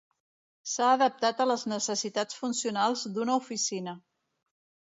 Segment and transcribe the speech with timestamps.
[0.71, 3.99] S'ha adaptat a les necessitats funcionals d'una oficina.